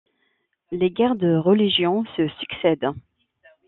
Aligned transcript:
Les 0.71 0.89
guerres 0.89 1.15
de 1.15 1.35
religion 1.35 2.05
se 2.17 2.27
succèdent. 2.39 2.89